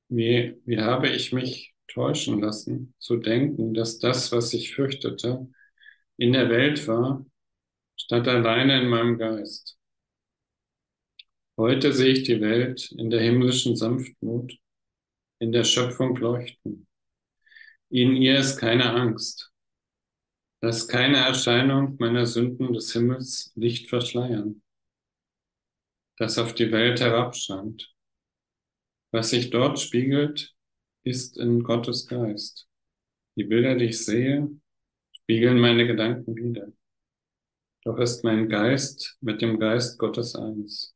[0.08, 5.48] Wie, wie habe ich mich täuschen lassen, zu denken, dass das, was ich fürchtete,
[6.16, 7.24] in der Welt war,
[7.96, 9.78] statt alleine in meinem Geist.
[11.56, 14.56] Heute sehe ich die Welt in der himmlischen Sanftmut,
[15.40, 16.86] in der Schöpfung leuchten.
[17.90, 19.47] In ihr ist keine Angst.
[20.60, 24.60] Lass keine Erscheinung meiner Sünden des Himmels Licht verschleiern,
[26.16, 27.94] das auf die Welt herabscheint.
[29.12, 30.54] Was sich dort spiegelt,
[31.04, 32.68] ist in Gottes Geist.
[33.36, 34.50] Die Bilder, die ich sehe,
[35.12, 36.72] spiegeln meine Gedanken wider.
[37.84, 40.94] Doch ist mein Geist mit dem Geist Gottes eins.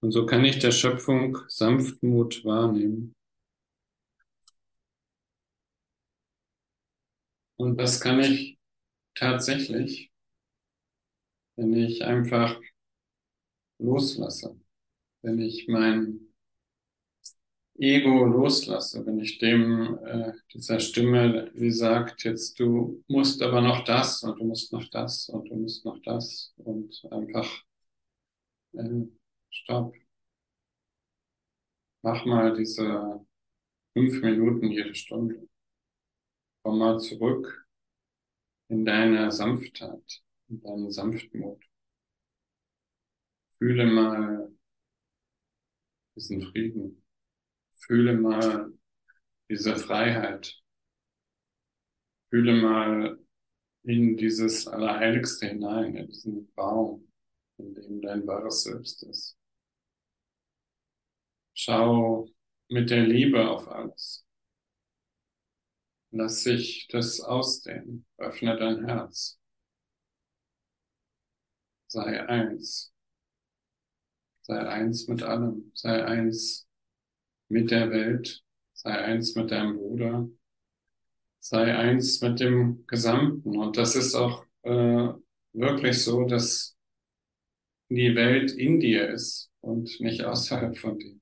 [0.00, 3.14] Und so kann ich der Schöpfung Sanftmut wahrnehmen.
[7.56, 8.58] Und das kann ich
[9.14, 10.10] tatsächlich,
[11.56, 12.60] wenn ich einfach
[13.78, 14.56] loslasse,
[15.22, 16.34] wenn ich mein
[17.76, 23.84] Ego loslasse, wenn ich dem äh, dieser Stimme, die sagt, jetzt du musst aber noch
[23.84, 27.64] das und du musst noch das und du musst noch das und einfach
[28.74, 29.06] äh,
[29.50, 29.94] stopp.
[32.02, 33.26] Mach mal diese
[33.94, 35.48] fünf Minuten jede Stunde.
[36.64, 37.66] Komm mal zurück
[38.68, 41.62] in deine Sanftheit, in deinen Sanftmut.
[43.58, 44.50] Fühle mal
[46.16, 47.04] diesen Frieden.
[47.74, 48.72] Fühle mal
[49.50, 50.58] diese Freiheit.
[52.30, 53.18] Fühle mal
[53.82, 57.12] in dieses Allerheiligste hinein, in diesen Raum,
[57.58, 59.36] in dem dein wahres Selbst ist.
[61.52, 62.26] Schau
[62.68, 64.24] mit der Liebe auf alles.
[66.16, 68.06] Lass sich das ausdehnen.
[68.18, 69.36] Öffne dein Herz.
[71.88, 72.92] Sei eins.
[74.42, 75.72] Sei eins mit allem.
[75.74, 76.68] Sei eins
[77.48, 78.44] mit der Welt.
[78.74, 80.28] Sei eins mit deinem Bruder.
[81.40, 83.58] Sei eins mit dem Gesamten.
[83.58, 85.08] Und das ist auch äh,
[85.52, 86.76] wirklich so, dass
[87.88, 91.16] die Welt in dir ist und nicht außerhalb von dir.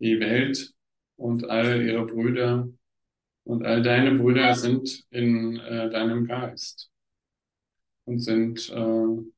[0.00, 0.74] Die Welt
[1.14, 2.68] und all ihre Brüder
[3.44, 6.90] und all deine Brüder sind in äh, deinem Geist
[8.04, 9.32] und sind äh,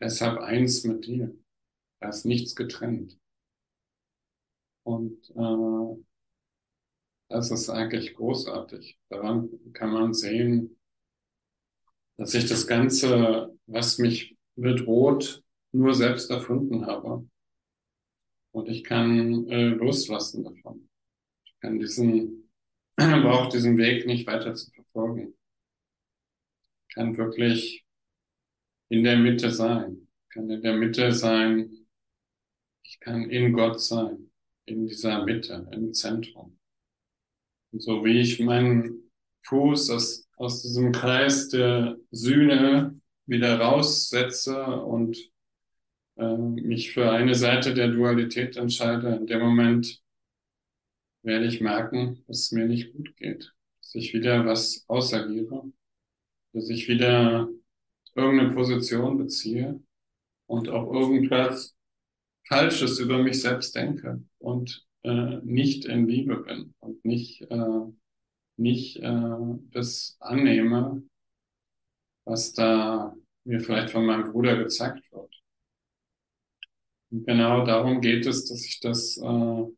[0.00, 1.34] deshalb eins mit dir.
[2.00, 3.18] Da ist nichts getrennt.
[4.84, 6.02] Und äh,
[7.28, 8.98] das ist eigentlich großartig.
[9.10, 10.78] Daran kann man sehen,
[12.16, 17.28] dass ich das Ganze, was mich bedroht, nur selbst erfunden habe.
[18.52, 20.88] Und ich kann äh, loslassen davon.
[21.44, 22.47] Ich kann diesen,
[22.98, 25.34] aber auch diesen Weg nicht weiter zu verfolgen.
[26.88, 27.84] Ich kann wirklich
[28.88, 30.08] in der Mitte sein.
[30.24, 31.86] Ich kann in der Mitte sein.
[32.82, 34.30] Ich kann in Gott sein.
[34.64, 36.58] In dieser Mitte, im Zentrum.
[37.70, 39.10] Und so wie ich meinen
[39.46, 45.16] Fuß aus, aus diesem Kreis der Sühne wieder raussetze und
[46.16, 50.02] äh, mich für eine Seite der Dualität entscheide, in dem Moment
[51.28, 55.70] werde ich merken, dass es mir nicht gut geht, dass ich wieder was ausagiere,
[56.54, 57.48] dass ich wieder
[58.14, 59.78] irgendeine Position beziehe
[60.46, 61.76] und auch irgendwas
[62.46, 67.92] Falsches über mich selbst denke und äh, nicht in Liebe bin und nicht, äh,
[68.56, 69.36] nicht äh,
[69.70, 71.02] das annehme,
[72.24, 73.14] was da
[73.44, 75.42] mir vielleicht von meinem Bruder gezeigt wird.
[77.10, 79.77] Und genau darum geht es, dass ich das äh,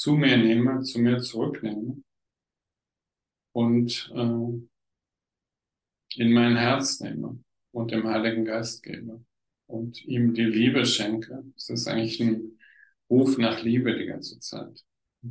[0.00, 2.02] zu mir nehme, zu mir zurücknehme
[3.52, 4.66] und äh,
[6.16, 9.22] in mein Herz nehme und dem Heiligen Geist gebe
[9.66, 11.44] und ihm die Liebe schenke.
[11.54, 12.58] Es ist eigentlich ein
[13.10, 14.82] Ruf nach Liebe die ganze Zeit.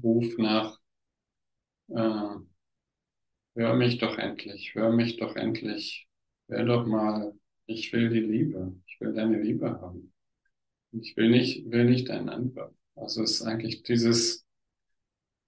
[0.03, 0.79] Ruf nach,
[1.87, 2.35] äh,
[3.55, 6.07] hör mich doch endlich, hör mich doch endlich,
[6.47, 7.33] hör doch mal,
[7.65, 10.13] ich will die Liebe, ich will deine Liebe haben.
[10.91, 12.71] Ich will nicht, will nicht deinen Angriff.
[12.93, 14.45] Also es ist eigentlich dieses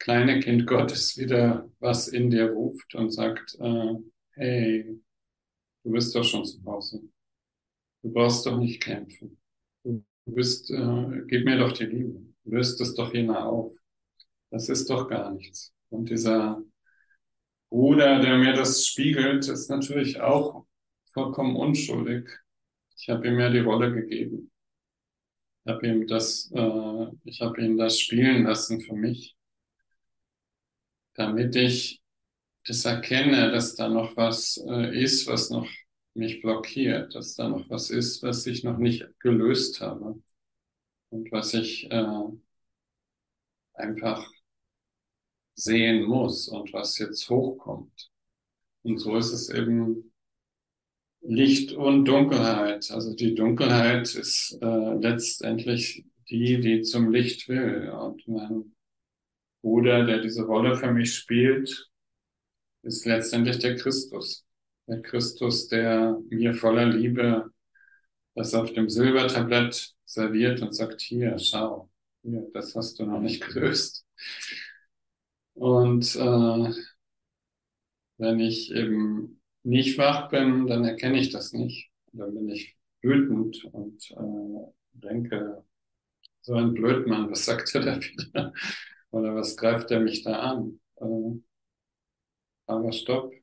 [0.02, 3.94] kleine Kind Gottes wieder, was in dir ruft und sagt, äh,
[4.34, 5.02] hey,
[5.84, 7.02] du bist doch schon zu Hause.
[8.04, 9.40] Du brauchst doch nicht kämpfen.
[9.84, 12.22] Du bist, äh, gib mir doch die Liebe.
[12.46, 13.78] Löst es doch jener auf.
[14.50, 15.74] Das ist doch gar nichts.
[15.90, 16.62] Und dieser
[17.70, 20.66] Bruder, der mir das spiegelt, ist natürlich auch
[21.14, 22.30] vollkommen unschuldig.
[22.98, 24.52] Ich habe ihm ja die Rolle gegeben
[25.68, 29.36] habe ihm das, äh, ich habe ihn das spielen lassen für mich,
[31.14, 32.02] damit ich
[32.66, 35.68] das erkenne, dass da noch was äh, ist, was noch
[36.14, 40.22] mich blockiert, dass da noch was ist, was ich noch nicht gelöst habe
[41.10, 42.24] und was ich äh,
[43.74, 44.32] einfach
[45.56, 48.12] sehen muss und was jetzt hochkommt.
[48.84, 50.12] Und so ist es eben
[51.22, 52.90] Licht und Dunkelheit.
[52.92, 57.90] Also die Dunkelheit ist äh, letztendlich die, die zum Licht will.
[57.90, 58.76] Und mein
[59.62, 61.90] Bruder, der diese Rolle für mich spielt,
[62.84, 64.46] ist letztendlich der Christus.
[64.88, 67.52] Der Christus, der mir voller Liebe
[68.36, 71.90] das auf dem Silbertablett serviert und sagt, hier, schau,
[72.24, 74.06] hier, das hast du noch nicht gelöst.
[75.54, 76.74] Und äh,
[78.18, 81.90] wenn ich eben nicht wach bin, dann erkenne ich das nicht.
[82.14, 85.64] Dann bin ich wütend und äh, denke,
[86.42, 88.54] so ein Blödmann, was sagt er da wieder?
[89.12, 90.80] Oder was greift er mich da an?
[90.96, 91.40] Äh,
[92.66, 93.34] aber stopp,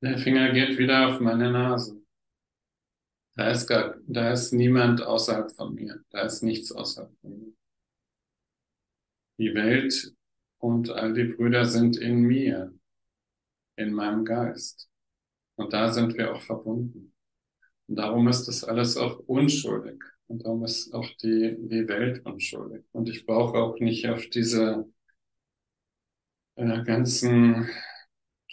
[0.00, 2.02] der Finger geht wieder auf meine Nase.
[3.36, 6.04] Da ist gar, da ist niemand außerhalb von mir.
[6.10, 7.52] Da ist nichts außerhalb von mir.
[9.38, 10.14] Die Welt
[10.58, 12.72] und all die Brüder sind in mir,
[13.76, 14.88] in meinem Geist.
[15.56, 17.12] Und da sind wir auch verbunden.
[17.86, 20.02] Und darum ist das alles auch unschuldig.
[20.26, 22.84] Und darum ist auch die, die Welt unschuldig.
[22.92, 24.88] Und ich brauche auch nicht auf diese
[26.56, 27.68] äh, ganzen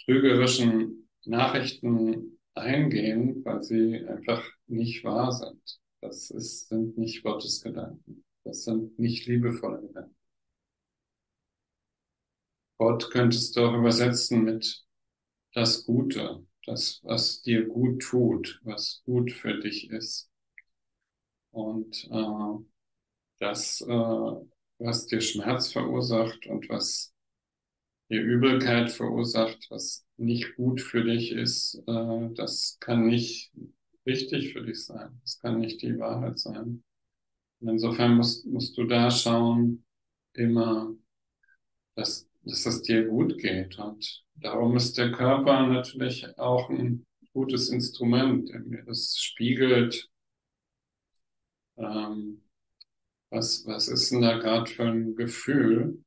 [0.04, 5.80] trügerischen Nachrichten eingehen, weil sie einfach nicht wahr sind.
[6.00, 8.24] Das ist, sind nicht Gottes Gedanken.
[8.44, 10.16] Das sind nicht liebevolle Gedanken.
[12.78, 14.84] Gott könntest du auch übersetzen mit
[15.54, 20.28] das Gute, das, was dir gut tut, was gut für dich ist.
[21.52, 22.64] Und äh,
[23.38, 24.34] das, äh,
[24.78, 27.11] was dir Schmerz verursacht und was
[28.12, 33.52] dir Übelkeit verursacht, was nicht gut für dich ist, äh, das kann nicht
[34.06, 35.18] richtig für dich sein.
[35.22, 36.84] Das kann nicht die Wahrheit sein.
[37.60, 39.84] Und insofern musst, musst du da schauen,
[40.34, 40.94] immer,
[41.94, 43.78] dass, dass es dir gut geht.
[43.78, 50.10] Und darum ist der Körper natürlich auch ein gutes Instrument, der mir das spiegelt.
[51.76, 52.42] Ähm,
[53.30, 56.04] was, was ist denn da gerade für ein Gefühl?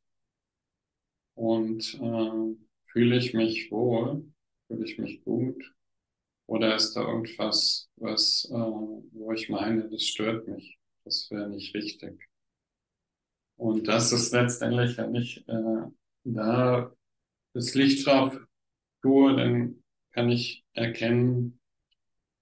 [1.36, 2.56] Und äh,
[2.86, 4.26] fühle ich mich wohl?
[4.68, 5.74] Fühle ich mich gut?
[6.48, 10.78] Oder ist da irgendwas, was, äh, wo ich meine, das stört mich?
[11.04, 12.28] Das wäre nicht richtig.
[13.58, 15.88] Und das ist letztendlich, wenn ich äh,
[16.24, 16.94] da
[17.54, 18.38] das Licht drauf
[19.02, 21.60] tue, dann kann ich erkennen,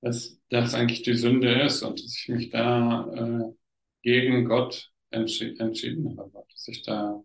[0.02, 3.54] dass das eigentlich die Sünde ist und dass ich mich da äh,
[4.02, 7.24] gegen Gott entschi entschieden habe, dass ich da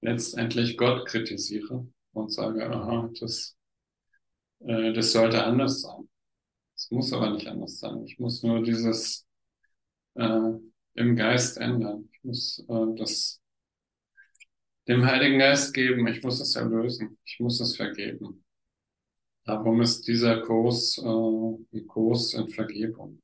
[0.00, 3.56] letztendlich Gott kritisiere und sage, aha, das,
[4.60, 6.08] äh, das sollte anders sein.
[6.74, 8.04] Es muss aber nicht anders sein.
[8.04, 9.26] Ich muss nur dieses
[10.14, 10.50] äh,
[10.94, 12.08] im Geist ändern.
[12.12, 13.40] Ich muss äh, das
[14.88, 16.06] dem Heiligen Geist geben.
[16.06, 17.18] Ich muss es erlösen.
[17.24, 18.44] Ich muss es vergeben.
[19.44, 23.22] Darum ist dieser Kurs äh, ein Kurs in Vergebung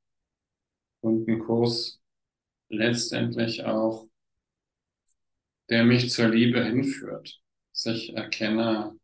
[1.01, 2.01] und ein Kurs
[2.69, 4.07] letztendlich auch,
[5.73, 7.41] der mich zur Liebe hinführt.
[7.71, 8.95] Dass ich erkenne,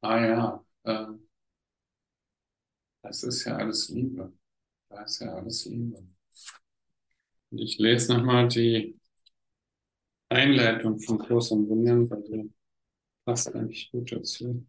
[0.00, 1.06] ah ja, äh,
[3.02, 4.32] das ist ja alles Liebe.
[4.88, 6.04] Da ist ja alles Liebe.
[7.50, 8.98] Und ich lese nochmal die
[10.28, 12.52] Einleitung von Kurs und Wundern, weil die
[13.24, 14.66] passt eigentlich gut dazu.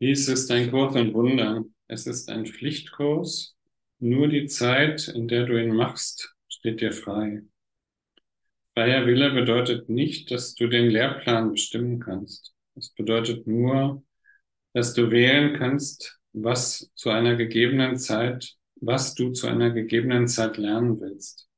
[0.00, 1.64] Dies ist ein Kurs und Wunder.
[1.86, 3.56] Es ist ein Pflichtkurs.
[4.00, 7.42] Nur die Zeit, in der du ihn machst, steht dir frei.
[8.74, 12.54] Freier Wille bedeutet nicht, dass du den Lehrplan bestimmen kannst.
[12.76, 14.02] Es bedeutet nur,
[14.78, 20.56] dass du wählen kannst, was zu einer gegebenen Zeit, was du zu einer gegebenen Zeit
[20.56, 21.48] lernen willst.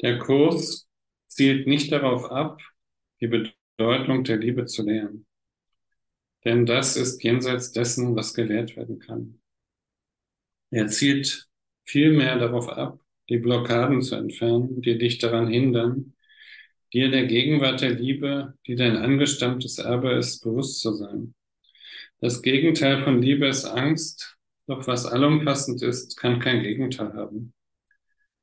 [0.00, 0.88] Der Kurs
[1.26, 2.60] zielt nicht darauf ab,
[3.20, 5.26] die Bedeutung der Liebe zu lehren.
[6.44, 9.40] Denn das ist jenseits dessen, was gelehrt werden kann.
[10.70, 11.48] Er zielt
[11.84, 13.00] vielmehr darauf ab,
[13.30, 16.14] die Blockaden zu entfernen, die dich daran hindern,
[16.92, 21.34] dir der Gegenwart der Liebe, die dein angestammtes Erbe ist, bewusst zu sein.
[22.22, 27.52] Das Gegenteil von Liebe ist Angst, doch was allumfassend ist, kann kein Gegenteil haben.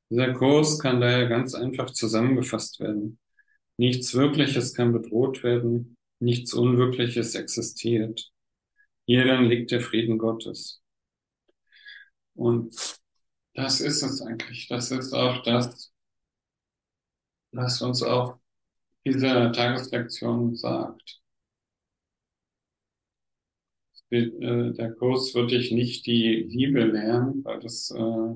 [0.10, 3.20] Dieser Kurs kann daher ganz einfach zusammengefasst werden.
[3.78, 8.34] Nichts Wirkliches kann bedroht werden, nichts Unwirkliches existiert.
[9.06, 10.82] Hierin liegt der Frieden Gottes.
[12.36, 12.76] Und
[13.54, 14.68] das ist es eigentlich.
[14.68, 15.94] Das ist auch das,
[17.54, 18.40] was uns auch
[19.06, 21.22] diese Tageslektion sagt.
[24.12, 28.36] Äh, der Kurs wird dich nicht die Liebe lernen, weil das äh,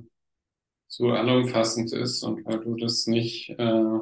[0.88, 3.99] so allumfassend ist und weil du das nicht äh,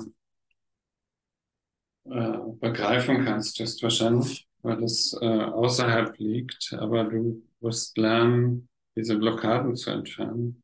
[2.06, 6.74] äh, begreifen kannst, ist wahrscheinlich, weil es äh, außerhalb liegt.
[6.78, 10.64] Aber du wirst lernen, diese Blockaden zu entfernen,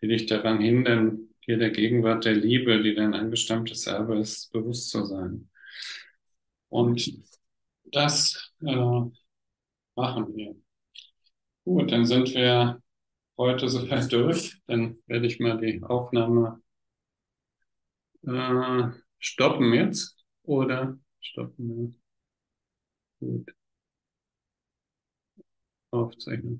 [0.00, 4.90] die dich daran hindern, dir der Gegenwart der Liebe, die dein angestammtes Erbe ist, bewusst
[4.90, 5.50] zu sein.
[6.68, 7.12] Und
[7.84, 9.00] das äh,
[9.96, 10.54] machen wir.
[11.64, 12.80] Gut, dann sind wir
[13.38, 14.60] heute soweit durch.
[14.66, 16.60] Dann werde ich mal die Aufnahme
[18.26, 20.16] äh, stoppen jetzt.
[20.42, 21.94] Oder stoppen
[23.20, 23.28] wir.
[23.28, 23.54] Gut.
[25.90, 26.52] Aufzeichnen.